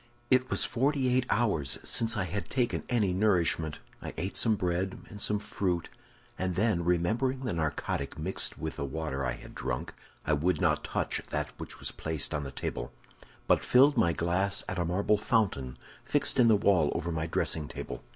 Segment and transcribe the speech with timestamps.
[0.31, 3.77] It was forty eight hours since I had taken any nourishment.
[4.01, 5.89] I ate some bread and some fruit;
[6.39, 9.93] then, remembering the narcotic mixed with the water I had drunk,
[10.25, 12.91] I would not touch that which was placed on the table,
[13.45, 17.67] but filled my glass at a marble fountain fixed in the wall over my dressing
[17.67, 18.03] table.